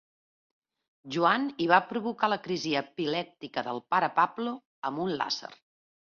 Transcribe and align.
Joan 1.15 1.45
i 1.65 1.67
va 1.71 1.79
provocar 1.89 2.31
la 2.33 2.39
crisi 2.47 2.73
epilèptica 2.81 3.65
del 3.69 3.83
pare 3.95 4.11
Pablo 4.19 4.57
amb 4.91 5.07
un 5.07 5.15
làser? 5.23 5.55